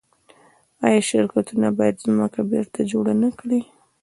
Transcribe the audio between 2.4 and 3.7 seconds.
بیرته جوړه نکړي؟